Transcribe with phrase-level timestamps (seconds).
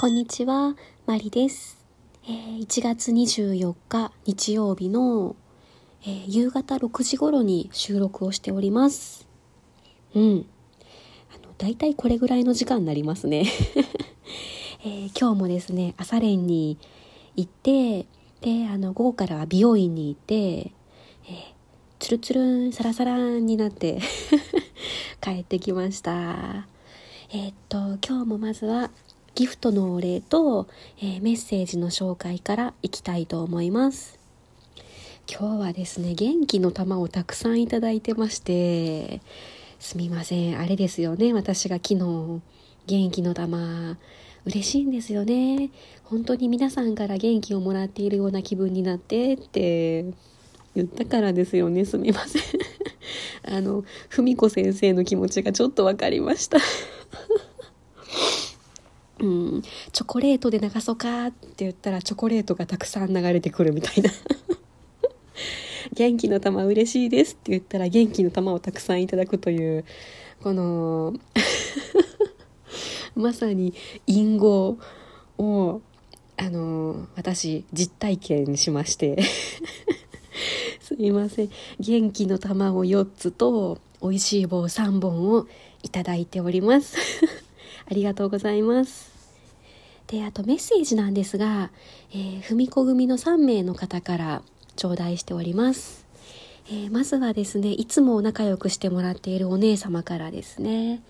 [0.00, 1.84] こんにちは、マリです。
[2.24, 5.36] えー、1月24日日曜日の、
[6.04, 9.28] えー、夕方6時頃に収録をしております。
[10.14, 10.46] うん。
[11.34, 13.44] あの、だいたいこれぐらいの時間になりますね。
[14.86, 16.78] えー、今日もですね、朝練に
[17.36, 18.06] 行って、
[18.40, 20.72] で、あの、午後から美容院に行って、
[21.28, 21.54] え
[21.98, 24.00] ツルツルン、サラサランになって
[25.20, 26.68] 帰ってきました。
[27.32, 28.90] え、っと、今日もまずは、
[29.34, 30.66] ギフトのお礼と、
[30.98, 34.18] えー、メッセージの紹介からいきたいと思います。
[35.30, 39.20] 今日はですね、元気の玉をたくさんいただいてまして、
[39.78, 42.40] すみません、あれですよね、私が昨日、
[42.86, 43.96] 元気の玉、
[44.44, 45.70] 嬉しいんですよね。
[46.04, 50.06] 本当に皆さんから元気をもらっているような気分になってって
[50.74, 52.42] 言ったからですよね、すみません。
[53.56, 56.58] あの、文子先生の気持ちがちょっと分かりました。
[59.20, 64.10] うん、チョコレートで流そうかって言ったらチョコレートがたくさん流れてくるみたいな。
[65.92, 69.84] 元気の玉嬉しいですって言ったら元気の玉をたくさんいただくという
[70.42, 71.14] この
[73.16, 73.74] まさに
[74.06, 74.78] 隠語
[75.38, 75.80] を
[76.36, 79.22] あの私実体験しまして。
[80.80, 81.50] すいません。
[81.78, 85.46] 元気の玉を4つと美味しい棒3本を
[85.82, 86.96] いただいております。
[87.86, 89.09] ありがとうございます。
[90.10, 91.70] で、あとメッセージなんですが、
[92.12, 94.42] えー、ふみこ組の3名の方から
[94.74, 96.04] 頂戴しております。
[96.68, 101.00] えー、まずはですね、いつも仲良くしてもらっているお姉様からですね、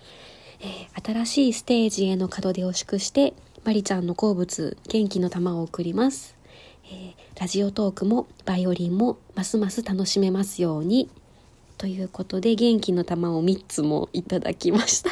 [0.60, 3.32] えー、新しいステージへの門出を祝して、
[3.64, 6.36] まりちゃんの好物、元気の玉を送ります。
[6.92, 11.08] え、ラジオトークもバイオリンもますます楽しめますように。
[11.78, 15.10] ということで、元気の玉を3つもいただきました。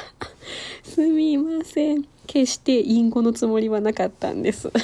[0.82, 2.04] すみません。
[2.26, 4.70] 決して隠語のつもりはなかったんです。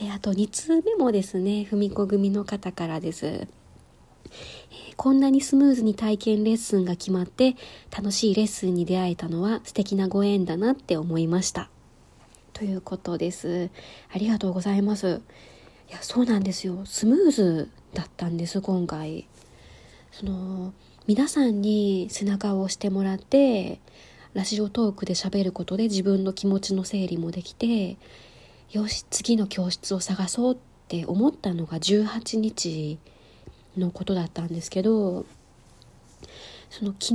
[0.00, 3.26] えあと2通目もですね、ふみこ組の方からです。
[3.26, 3.48] え
[4.96, 7.56] こんなにスムーズに体験レッスンが決まって
[7.96, 11.70] 楽しいレッスンに出会えたのは素敵なご縁だなって思いました。
[12.52, 13.70] ということです。
[14.12, 15.20] ありがとうございます。
[15.88, 16.82] いや、そうなんですよ。
[16.84, 19.26] スムーズだったんです、今回。
[20.12, 20.72] その、
[21.06, 23.78] 皆さんに背中を押してもらって
[24.32, 27.98] ラジオトークで喋ることで自分の気持ちの整理もできて
[28.72, 32.98] よし次の教室を探そうって思ったのが18日
[33.76, 35.26] のことだったんですけど
[36.70, 37.14] その昨日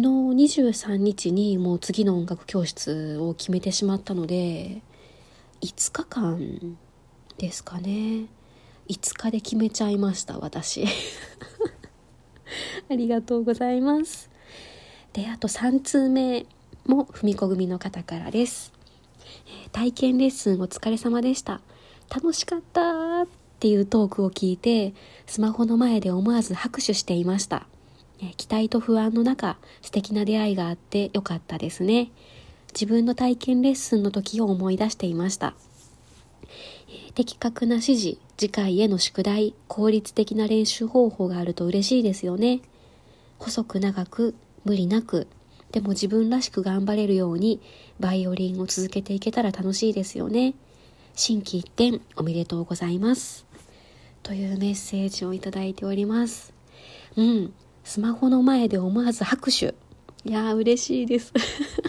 [0.61, 4.83] 23日にもう次の音楽教室を決めてしまったので
[5.61, 6.77] 5日間
[7.39, 8.27] ですかね。
[8.87, 10.85] 5日で決めちゃいました私。
[12.89, 14.29] ありがとうございます。
[15.13, 16.45] で、あと3通目
[16.85, 18.71] もふみこ組の方からです。
[19.71, 21.61] 体験レッスンお疲れ様でした。
[22.13, 23.27] 楽しかったっ
[23.59, 24.93] ていうトークを聞いて、
[25.27, 27.67] スマホの前で思わず拍手していました。
[28.21, 32.11] え期待と不安の中、素敵な出会いがあってよかったですね。
[32.73, 35.53] 自分の体験レッスンの時を思い出していました。
[37.15, 42.61] 的確な指示、次回への宿題、効率的な練習方法があると嬉しいですよね。
[43.37, 44.35] 細く長く、
[44.65, 45.27] 無理なく、
[45.71, 47.61] でも自分らしく頑張れるように、
[47.99, 50.55] バイオリンを続けていけたら楽しいですよね。
[51.15, 53.45] 心機一転、おめでとうございます。
[54.23, 56.53] というメッセージをいただいております。
[57.15, 59.75] うん、スマホの前で思わず拍手。
[60.25, 61.33] いやー嬉しいです。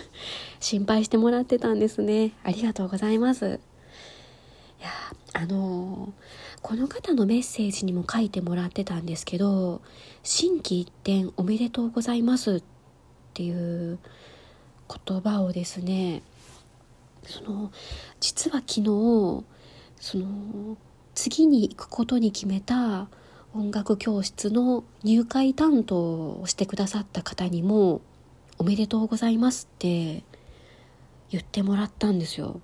[0.60, 2.32] 心配してもらってたんですね。
[2.44, 3.60] ありがとうございます。
[5.40, 6.12] あの
[6.60, 9.80] この方のメッセージにも書いてもらってたんですけど
[10.22, 12.62] 「心機一転おめでとうございます」っ
[13.32, 13.50] てい
[13.92, 13.98] う
[15.06, 16.22] 言葉をですね
[17.24, 17.72] その
[18.20, 18.84] 実は昨日
[19.98, 20.76] その
[21.14, 23.08] 次に行くことに決めた
[23.54, 25.96] 音楽教室の入会担当
[26.40, 28.02] をしてくださった方にも
[28.58, 30.22] 「おめでとうございます」って
[31.30, 32.60] 言ってもらったんですよ。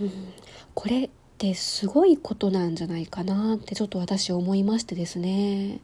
[0.00, 0.10] うん、
[0.74, 5.80] これってすごいことなんじゃないかなってちょっと私思いましてですね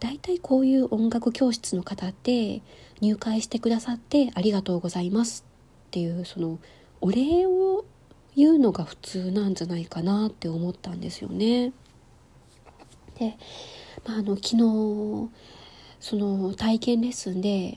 [0.00, 2.62] 大体こういう音楽教室の方って
[3.00, 5.44] 入会してくださってありがとうございます
[5.86, 6.58] っていうその
[7.00, 7.84] お礼を
[8.36, 11.72] 言うのが普通なんじゃないかなって思ったんですよね。
[13.18, 13.36] で、
[14.04, 15.30] まあ、あの昨日
[16.00, 17.76] その体験レッスンで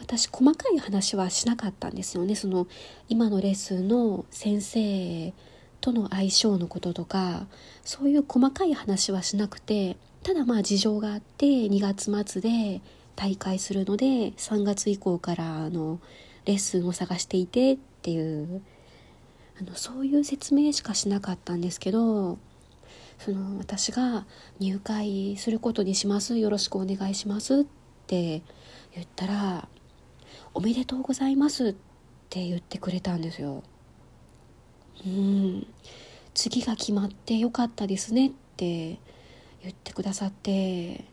[0.00, 2.34] 私細かい話はしなかったんですよね。
[2.34, 2.66] その
[3.08, 5.32] 今のレッスンの先生
[5.80, 7.46] との相性のこととか
[7.84, 12.80] そういう細かい話はしなくてただまあ事情があって2月末で
[13.16, 16.00] 大会するので3月以降からあの
[16.44, 18.62] レッスンを探していてっていう
[19.60, 22.38] あのそういう説明しかしなかったんですけど
[23.18, 24.24] その私が
[24.60, 27.64] 入会することにしますよろしくお願いしますっ
[28.06, 28.42] て
[28.94, 29.68] 言ったら
[30.54, 31.74] おめでとうございますっ
[32.30, 33.62] て言ってくれたんですよ。
[35.06, 35.66] うん。
[36.34, 38.98] 次が決まってよかったですねって
[39.62, 41.04] 言ってくださって。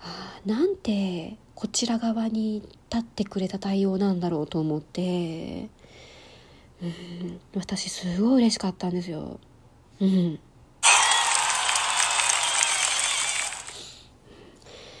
[0.00, 5.68] あなんてこちら側に立ってくれた対応なんだろうと思って。
[6.82, 7.40] うん。
[7.54, 9.38] 私すごい嬉しかったんですよ。
[10.00, 10.38] うん。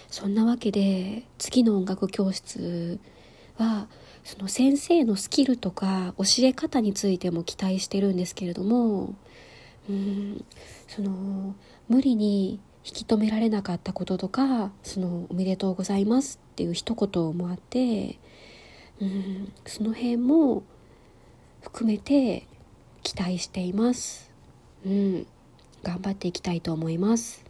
[0.08, 3.00] そんなわけで次の音楽教室
[3.56, 3.88] は
[4.24, 9.14] その先生のスキルとか教え方についても期待してるんですけれども
[9.88, 10.44] うん
[10.88, 11.54] その
[11.88, 18.18] 無理に引き止められなかったこととかそのおめでとうございますっていう一言もあって
[19.00, 20.62] うんその辺も
[21.62, 22.46] 含めて
[23.02, 24.30] 期待しています。
[24.84, 25.26] うん、
[25.82, 27.44] 頑張っていきたいと思います。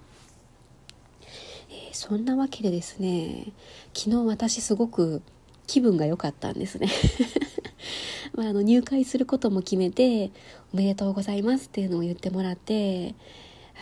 [1.70, 3.52] えー、そんなわけでですね、
[3.94, 5.22] 昨日私すごく
[5.66, 6.88] 気分が良かったんですね
[8.34, 10.30] まあ、あの入会することも決めて
[10.72, 13.14] 「おめでとうございます」っていうのを言ってもらって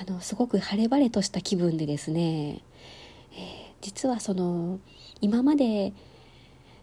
[0.00, 2.62] あのすごく晴れ晴れとした気分でですね、
[3.32, 4.80] えー、実はその
[5.20, 5.92] 今まで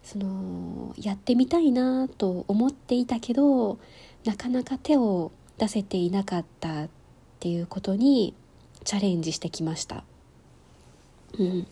[0.04, 3.78] そのやってみたいなと思っていたけど
[4.24, 6.90] なかなか手を出せていなかったっ
[7.40, 8.34] ていうことに
[8.84, 10.04] チャレンジしてきました。
[11.38, 11.68] うん、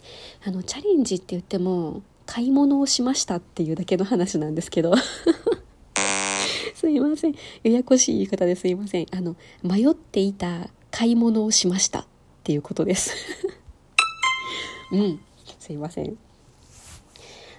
[0.45, 4.93] あのチャレンジって言っても買い物をしましたっていうだけの話なんですけど。
[6.75, 7.35] すいません。
[7.63, 9.07] ややこしい言い方ですいません。
[9.11, 12.05] あの迷っていた買い物をしましたっ
[12.43, 13.13] ていうことです。
[14.91, 15.19] うん。
[15.59, 16.17] すいません。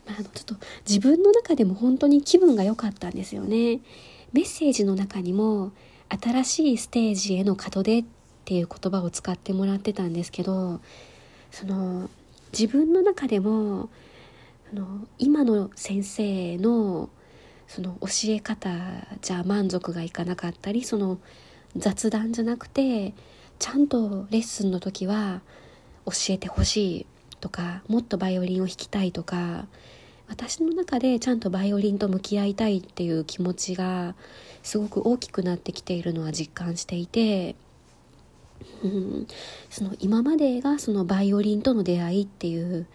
[0.06, 0.54] まあ、あのちょっと
[0.88, 3.80] 自分の中でも本当に気分が良かったんですよね。
[4.32, 5.72] メッセージの中にも
[6.08, 8.04] 新しいステージへの門出っ
[8.44, 10.80] ていう言葉を使ってもらってたんですけど
[11.50, 12.08] その
[12.52, 13.88] 自分の中でも
[14.72, 17.08] あの今の先生の
[17.68, 18.70] その教え方
[19.22, 21.18] じゃ満足がいかなかったりその
[21.76, 23.14] 雑談じゃなくて
[23.58, 25.40] ちゃんとレッスンの時は
[26.04, 27.06] 教えてほしい
[27.40, 29.66] とかもっとバイオリンを弾きたいとか
[30.28, 34.14] 私の中でちゃんとバイオリンと向き合いたいっていう気持ちが
[34.62, 37.54] すごく大きくなってきているのは実感していて、
[38.82, 39.26] うん、
[39.70, 42.86] その今までがそのバイオリンとの出会いっていう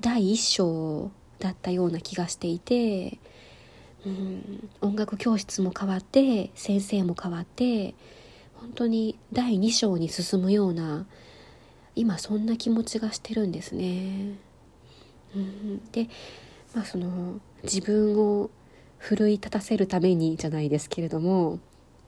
[0.00, 3.18] 第一章だったような気がしていて、
[4.06, 7.94] うん、音楽教室も変わって先生も変わって
[8.54, 11.06] 本当に第2章に進むような
[11.94, 14.34] 今そんな気持ちがしてるんですね。
[15.34, 16.08] うん、で、
[16.74, 18.50] まあ、その自分を
[18.98, 21.58] 奮い立たせるためにじゃないですけれども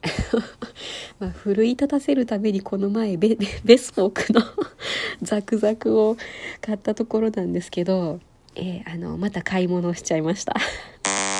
[1.19, 4.41] まあ奮い立たせるためにこの前ベベスフォークの
[5.21, 6.17] ザクザクを
[6.61, 8.19] 買ったところなんですけど、
[8.55, 10.55] えー、あのまた買い物をしちゃいました。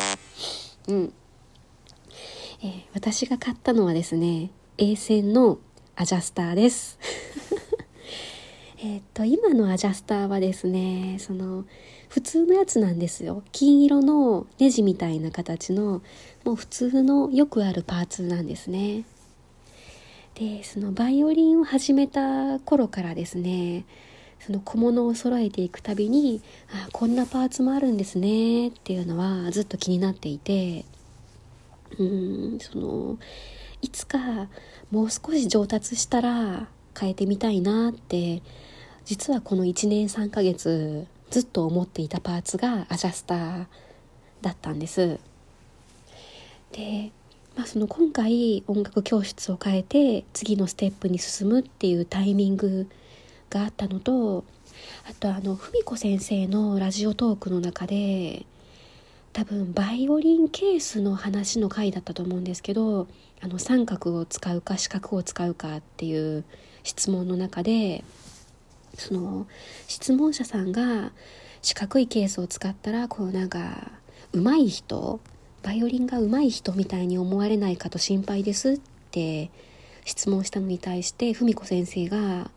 [0.87, 1.13] うん。
[2.63, 5.57] えー、私が買ったのはですね A 線の
[5.95, 6.97] アジャスターです。
[8.83, 11.65] えっと今のアジャスターはですねその
[12.09, 13.43] 普通のやつなんですよ。
[13.51, 16.01] 金色のネジみたいな形の
[16.43, 19.03] もう普通のよくあるパーツなんですね。
[20.35, 23.85] でそのバイオリンを始めた頃からですね
[24.45, 30.85] その小物を揃えていくたびにあこんなパーツもあるんですねっていうのはずっと気になっていて
[31.97, 33.17] うんその
[33.81, 34.47] いつか
[34.91, 36.67] もう少し上達したら
[36.99, 38.41] 変えてみたいなって
[39.05, 43.65] 実はこの1年3ヶ月ずっと思っていたパーツがアジャスター
[44.41, 45.19] だったんです。
[46.71, 47.11] で、
[47.55, 52.87] まあ、その今回音楽教室を変えて次のステップに進むっていうタイミング
[53.51, 54.45] があったのと
[55.07, 58.45] あとあの文子先生のラジオトークの中で
[59.33, 63.07] 多分バイオリンケースの話の回だったと思うんですけど
[63.41, 66.45] あの三角を使うか四角を使うかっていう
[66.83, 68.03] 質問の中で
[68.95, 69.47] その
[69.87, 71.11] 質問者さんが
[71.61, 73.91] 四角いケースを使ったらこうなんか
[74.33, 75.19] 上手い人
[75.61, 78.79] バイオリンが上手い人みたいに思われないかと心配ですっ
[79.11, 79.51] て
[80.05, 82.49] 質問したのに対して文子先生が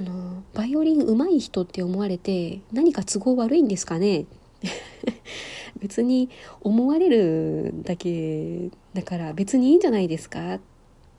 [0.00, 4.26] あのバイオリン上手い人って思われて何か都合悪いんですかね？
[5.80, 6.28] 別に
[6.60, 10.54] 思われるだけだから別にいいんじゃないですか？
[10.54, 10.60] っ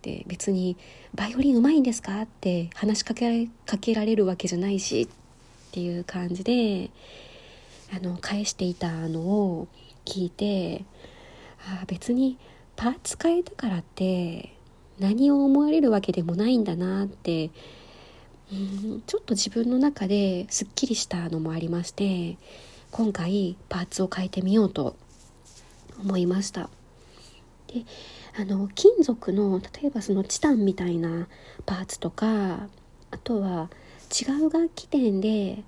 [0.02, 0.78] て別に
[1.14, 2.22] バイオリンうまいんですか？
[2.22, 5.08] って話しかけかけられるわけじゃないしっ
[5.72, 6.90] ていう感じで
[7.94, 9.68] あの返していたのを
[10.06, 10.84] 聞いて
[11.68, 12.38] あ別に
[12.76, 14.54] パーツ変えたからって
[15.00, 17.50] 何を思われるわけでもないんだなって
[18.52, 22.38] うんちょっと自分の中ですっきりしたのもありまして
[22.92, 24.96] 今回パーツを変えてみようと
[26.00, 26.70] 思いました。
[27.68, 27.86] で
[28.40, 31.28] あの金属の例えばそのチタンみたいな
[31.66, 32.68] パーツとか
[33.12, 33.70] あとは
[34.10, 35.64] 違う楽器店で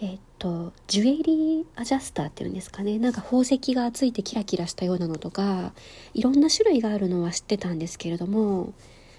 [0.00, 2.98] えっとジュエリーアジャスターっていうんですかね。
[3.00, 5.72] なんか宝石がついてキラキラしたようなのとか
[6.14, 8.72] いろんな種類があるのは知ってたんですけれども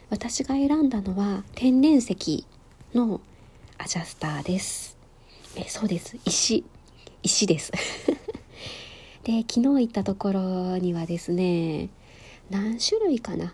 [0.10, 2.46] 私が選んだのは天然石
[2.98, 3.22] の
[3.78, 4.98] アジャスターです。
[5.56, 6.18] えそうです。
[6.26, 6.66] 石。
[7.22, 7.72] 石です。
[9.24, 11.90] で昨日行ったところにはですね
[12.50, 13.54] 何種類かな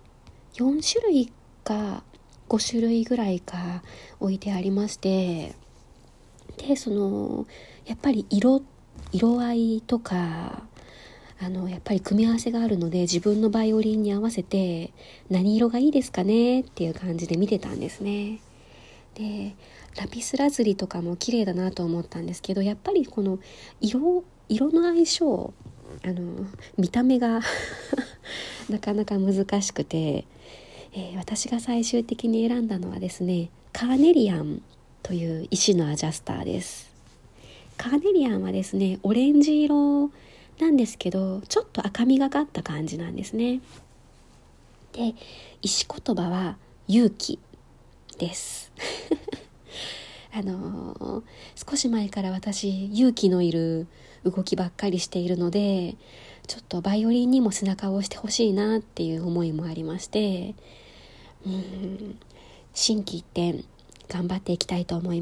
[0.54, 1.30] ？4種類
[1.66, 2.04] か
[2.48, 3.84] 5種類ぐらいか
[4.22, 5.56] 置いてありまして
[6.56, 7.46] でその
[7.86, 8.62] やっぱり色
[9.12, 10.64] 色合いとか
[11.42, 14.94] あのやっぱり組み合わせがあるので自分のバイオリンに合わせて
[15.30, 18.40] 何色がいいですかねっていう感じで見てたんですね。
[19.16, 19.56] で
[20.00, 23.40] ラピスラズリとかも綺麗だなと思ったんですけどやっぱりこの
[23.80, 25.54] 色色の相性
[26.04, 26.46] あの
[26.78, 27.42] 見た目が
[28.70, 30.26] なかなか難しくて、
[30.94, 34.62] えー、私が最終的に選んだのはですねカーネリアン
[35.04, 36.92] という石のアジャスターです。
[37.78, 40.12] カーネリアンはですねオレンジ色
[40.60, 43.62] なんですけどちょっと赤みがかった感じなんですね。
[44.94, 45.16] で
[45.62, 47.40] 石言葉は勇気
[48.18, 48.72] です。
[50.36, 51.24] あのー、
[51.70, 53.88] 少し前から私勇気のいる
[54.24, 55.96] 動きばっかりしているので
[56.48, 60.56] ちょっとバイオリンにも背中を押してほしいなっていう思いもありまして
[61.46, 62.18] うん
[62.74, 63.64] 心機一転
[64.10, 65.22] 頑張っていきたいと思います。